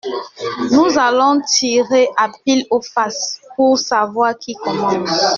Nous 0.71 0.97
allons 0.97 1.41
tirer 1.41 2.09
à 2.17 2.31
pile 2.43 2.65
ou 2.71 2.81
face 2.81 3.39
pour 3.55 3.77
savoir 3.77 4.35
qui 4.35 4.55
commence. 4.55 5.07